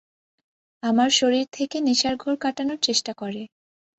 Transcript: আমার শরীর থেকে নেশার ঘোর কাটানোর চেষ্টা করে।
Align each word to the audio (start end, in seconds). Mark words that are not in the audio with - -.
আমার 0.83 1.09
শরীর 1.19 1.45
থেকে 1.51 1.77
নেশার 1.81 2.15
ঘোর 2.17 2.35
কাটানোর 2.37 2.79
চেষ্টা 2.81 3.11
করে। 3.13 3.41